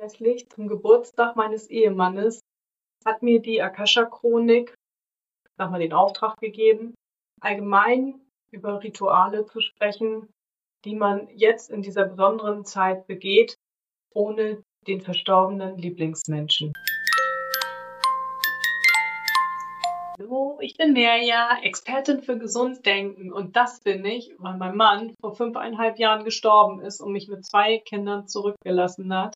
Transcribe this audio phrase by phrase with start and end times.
[0.00, 2.40] Anlässlich zum Geburtstag meines Ehemannes.
[3.04, 4.72] Hat mir die Akasha-Chronik
[5.58, 6.94] nochmal den Auftrag gegeben,
[7.42, 8.18] allgemein
[8.50, 10.30] über Rituale zu sprechen,
[10.86, 13.56] die man jetzt in dieser besonderen Zeit begeht,
[14.14, 16.72] ohne den verstorbenen Lieblingsmenschen.
[20.18, 25.34] Hallo, ich bin Nerja, Expertin für Gesunddenken und das bin ich, weil mein Mann vor
[25.34, 29.34] fünfeinhalb Jahren gestorben ist und mich mit zwei Kindern zurückgelassen hat,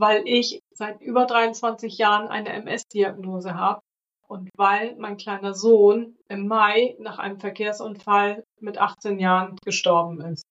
[0.00, 3.80] weil ich seit über 23 Jahren eine MS-Diagnose habe
[4.28, 10.44] und weil mein kleiner Sohn im Mai nach einem Verkehrsunfall mit 18 Jahren gestorben ist.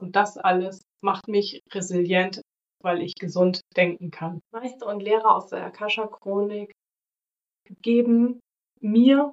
[0.00, 2.40] Und das alles macht mich resilient,
[2.82, 4.40] weil ich gesund denken kann.
[4.52, 6.72] Meister und Lehrer aus der Akasha-Chronik
[7.82, 8.40] geben
[8.80, 9.32] mir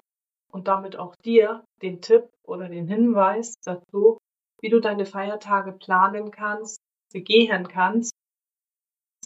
[0.52, 4.18] und damit auch dir den Tipp oder den Hinweis dazu,
[4.60, 6.78] wie du deine Feiertage planen kannst,
[7.12, 8.12] begehen kannst,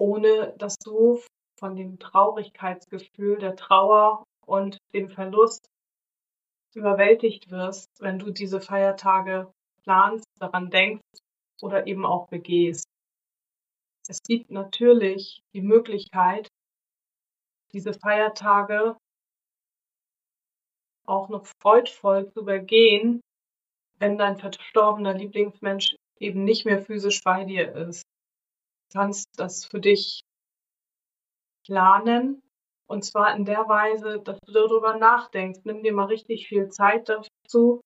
[0.00, 1.20] ohne dass du
[1.58, 5.66] von dem Traurigkeitsgefühl, der Trauer und dem Verlust
[6.74, 11.02] überwältigt wirst, wenn du diese Feiertage planst, daran denkst
[11.60, 12.84] oder eben auch begehst.
[14.08, 16.48] Es gibt natürlich die Möglichkeit,
[17.72, 18.96] diese Feiertage
[21.06, 23.20] auch noch freudvoll zu übergehen,
[23.98, 28.04] wenn dein verstorbener Lieblingsmensch eben nicht mehr physisch bei dir ist.
[28.92, 30.22] Kannst das für dich
[31.64, 32.42] planen
[32.88, 35.60] und zwar in der Weise, dass du darüber nachdenkst.
[35.64, 37.80] Nimm dir mal richtig viel Zeit dazu,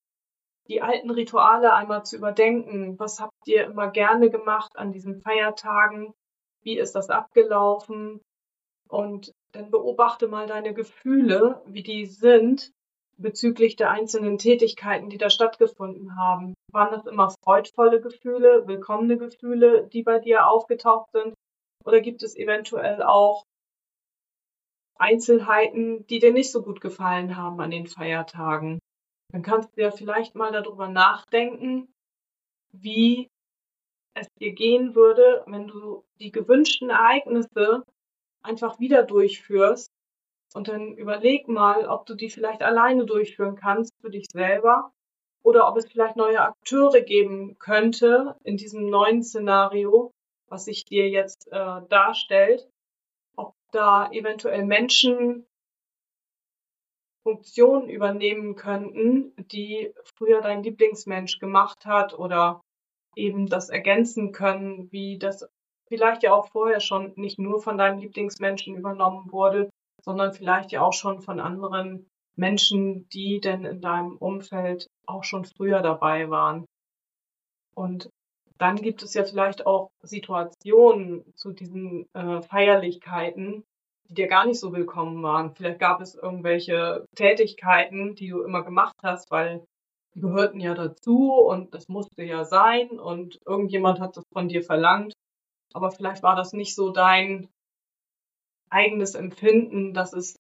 [0.67, 2.99] die alten Rituale einmal zu überdenken.
[2.99, 6.15] Was habt ihr immer gerne gemacht an diesen Feiertagen?
[6.63, 8.23] Wie ist das abgelaufen?
[8.89, 12.73] Und dann beobachte mal deine Gefühle, wie die sind
[13.17, 16.55] bezüglich der einzelnen Tätigkeiten, die da stattgefunden haben.
[16.73, 21.35] Waren das immer freudvolle Gefühle, willkommene Gefühle, die bei dir aufgetaucht sind?
[21.85, 23.45] Oder gibt es eventuell auch
[24.97, 28.79] Einzelheiten, die dir nicht so gut gefallen haben an den Feiertagen?
[29.33, 31.89] Dann kannst du ja vielleicht mal darüber nachdenken,
[32.73, 33.29] wie
[34.15, 37.85] es dir gehen würde, wenn du die gewünschten Ereignisse
[38.43, 39.94] einfach wieder durchführst
[40.55, 44.93] und dann überleg mal, ob du die vielleicht alleine durchführen kannst für dich selber
[45.43, 50.13] oder ob es vielleicht neue Akteure geben könnte in diesem neuen Szenario,
[50.49, 52.69] was sich dir jetzt äh, darstellt.
[53.37, 55.45] Ob da eventuell Menschen
[57.25, 62.61] Funktionen übernehmen könnten, die früher dein Lieblingsmensch gemacht hat oder
[63.17, 65.49] eben das ergänzen können, wie das
[65.89, 69.71] vielleicht ja auch vorher schon nicht nur von deinem Lieblingsmenschen übernommen wurde,
[70.05, 72.07] sondern vielleicht ja auch schon von anderen
[72.37, 76.67] Menschen, die denn in deinem Umfeld auch schon früher dabei waren.
[77.75, 78.11] Und
[78.59, 83.65] dann gibt es ja vielleicht auch Situationen zu diesen äh, Feierlichkeiten,
[84.09, 85.55] die dir gar nicht so willkommen waren.
[85.55, 89.65] Vielleicht gab es irgendwelche Tätigkeiten, die du immer gemacht hast, weil
[90.15, 94.63] die gehörten ja dazu und das musste ja sein und irgendjemand hat das von dir
[94.63, 95.15] verlangt.
[95.73, 97.49] Aber vielleicht war das nicht so dein
[98.71, 100.37] eigenes Empfinden, dass es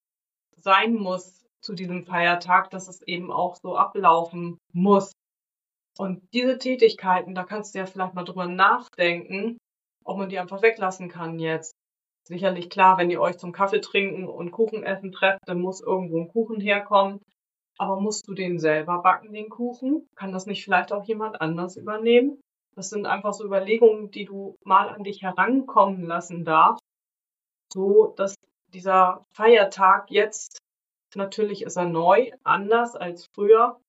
[0.56, 5.12] sein muss zu diesem Feiertag, dass es eben auch so ablaufen muss.
[5.96, 9.58] Und diese Tätigkeiten, da kannst du ja vielleicht mal drüber nachdenken,
[10.04, 11.72] ob man die einfach weglassen kann jetzt.
[12.26, 16.18] Sicherlich klar, wenn ihr euch zum Kaffee trinken und Kuchen essen trefft, dann muss irgendwo
[16.18, 17.20] ein Kuchen herkommen.
[17.78, 20.06] Aber musst du den selber backen, den Kuchen?
[20.14, 22.40] Kann das nicht vielleicht auch jemand anders übernehmen?
[22.76, 26.83] Das sind einfach so Überlegungen, die du mal an dich herankommen lassen darfst
[27.74, 28.36] so, dass
[28.68, 30.58] dieser Feiertag jetzt,
[31.14, 33.80] natürlich ist er neu, anders als früher.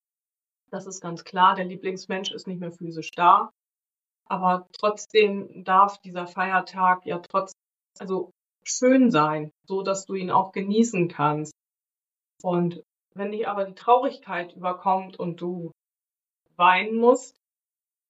[0.71, 3.51] Das ist ganz klar, der Lieblingsmensch ist nicht mehr physisch da.
[4.27, 7.61] Aber trotzdem darf dieser Feiertag ja trotzdem,
[7.99, 8.31] also
[8.63, 11.53] schön sein, so dass du ihn auch genießen kannst.
[12.41, 15.71] Und wenn dich aber die Traurigkeit überkommt und du
[16.57, 17.37] weinen musst,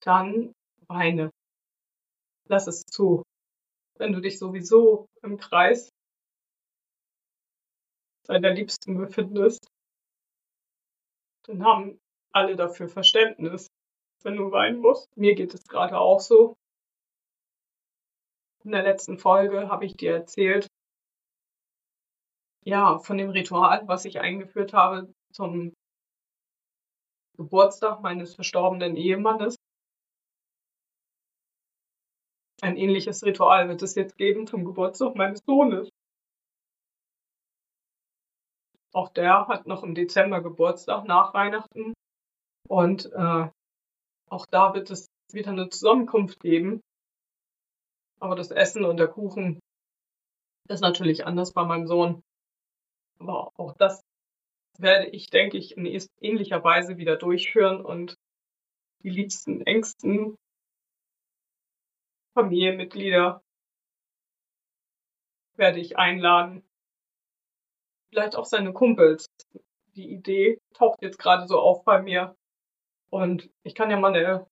[0.02, 0.54] dann
[0.88, 1.32] weine.
[2.48, 3.24] Lass es zu
[3.98, 5.90] wenn du dich sowieso im Kreis
[8.28, 9.68] deiner Liebsten befindest,
[11.44, 12.00] dann haben
[12.32, 13.68] alle dafür Verständnis,
[14.24, 15.08] wenn du weinen musst.
[15.16, 16.56] Mir geht es gerade auch so.
[18.64, 20.68] In der letzten Folge habe ich dir erzählt,
[22.66, 25.74] ja, von dem Ritual, was ich eingeführt habe zum
[27.38, 29.56] Geburtstag meines verstorbenen Ehemannes.
[32.66, 35.88] Ein ähnliches Ritual wird es jetzt geben zum Geburtstag meines Sohnes.
[38.92, 41.94] Auch der hat noch im Dezember Geburtstag nach Weihnachten.
[42.68, 43.50] Und äh,
[44.32, 46.82] auch da wird es wieder eine Zusammenkunft geben.
[48.20, 49.60] Aber das Essen und der Kuchen
[50.68, 52.24] ist natürlich anders bei meinem Sohn.
[53.20, 54.02] Aber auch das
[54.80, 55.86] werde ich, denke ich, in
[56.20, 58.16] ähnlicher Weise wieder durchführen und
[59.04, 60.36] die liebsten, engsten
[62.36, 63.42] Familienmitglieder
[65.56, 66.64] werde ich einladen.
[68.10, 69.26] Vielleicht auch seine Kumpels.
[69.96, 72.36] Die Idee taucht jetzt gerade so auf bei mir.
[73.10, 74.46] Und ich kann ja mal eine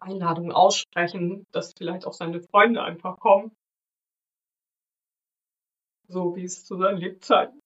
[0.00, 3.54] Einladung aussprechen, dass vielleicht auch seine Freunde einfach kommen.
[6.08, 7.60] So wie es zu seinen Lebzeiten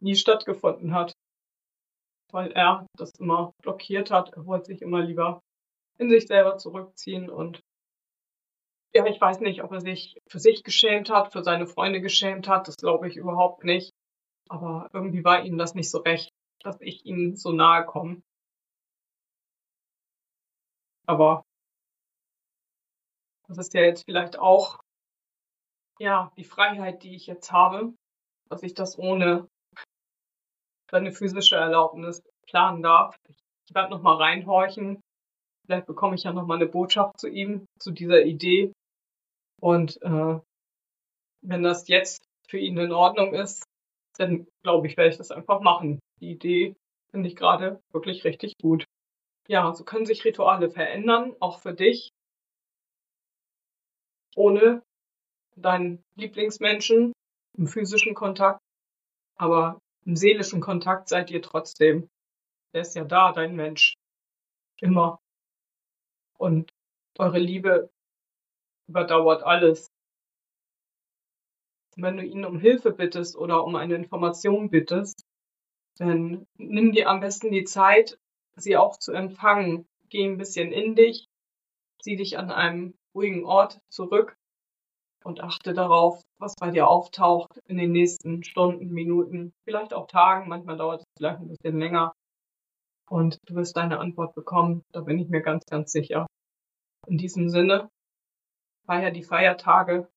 [0.00, 1.12] nie stattgefunden hat.
[2.32, 4.32] Weil er das immer blockiert hat.
[4.32, 5.43] Er wollte sich immer lieber
[5.98, 7.60] in sich selber zurückziehen und
[8.94, 12.46] ja, ich weiß nicht, ob er sich für sich geschämt hat, für seine Freunde geschämt
[12.46, 12.68] hat.
[12.68, 13.92] Das glaube ich überhaupt nicht.
[14.48, 16.30] Aber irgendwie war ihm das nicht so recht,
[16.62, 18.22] dass ich ihm so nahe komme.
[21.06, 21.44] Aber
[23.48, 24.78] das ist ja jetzt vielleicht auch
[25.98, 27.94] ja die Freiheit, die ich jetzt habe,
[28.48, 29.48] dass ich das ohne
[30.90, 33.16] seine physische Erlaubnis planen darf.
[33.28, 35.00] Ich werde noch mal reinhorchen.
[35.64, 38.72] Vielleicht bekomme ich ja noch mal eine Botschaft zu ihm, zu dieser Idee.
[39.60, 40.38] Und äh,
[41.42, 43.64] wenn das jetzt für ihn in Ordnung ist,
[44.18, 45.98] dann glaube ich, werde ich das einfach machen.
[46.20, 46.74] Die Idee
[47.10, 48.84] finde ich gerade wirklich richtig gut.
[49.48, 52.10] Ja, so können sich Rituale verändern, auch für dich,
[54.36, 54.82] ohne
[55.56, 57.12] deinen Lieblingsmenschen
[57.56, 58.60] im physischen Kontakt,
[59.36, 62.08] aber im seelischen Kontakt seid ihr trotzdem.
[62.72, 63.94] Der ist ja da, dein Mensch.
[64.80, 65.18] Immer.
[66.38, 66.72] Und
[67.18, 67.90] eure Liebe
[68.88, 69.90] überdauert alles.
[71.96, 75.24] wenn du ihn um Hilfe bittest oder um eine Information bittest,
[75.98, 78.18] dann nimm dir am besten die Zeit,
[78.56, 79.86] sie auch zu empfangen.
[80.08, 81.26] Geh ein bisschen in dich,
[82.02, 84.36] zieh dich an einem ruhigen Ort zurück
[85.24, 90.48] und achte darauf, was bei dir auftaucht in den nächsten Stunden, Minuten, vielleicht auch Tagen.
[90.48, 92.12] Manchmal dauert es vielleicht ein bisschen länger.
[93.08, 94.82] Und du wirst deine Antwort bekommen.
[94.92, 96.26] Da bin ich mir ganz, ganz sicher.
[97.06, 97.88] In diesem Sinne,
[98.86, 100.08] feier die Feiertage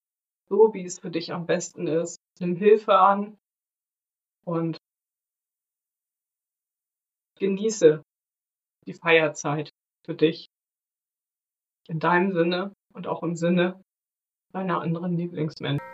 [0.50, 2.18] so, wie es für dich am besten ist.
[2.40, 3.38] Nimm Hilfe an
[4.46, 4.78] und
[7.40, 8.04] genieße
[8.86, 9.72] die Feierzeit
[10.06, 10.48] für dich.
[11.90, 13.82] In deinem Sinne und auch im Sinne
[14.54, 15.86] deiner anderen Lieblingsmenschen.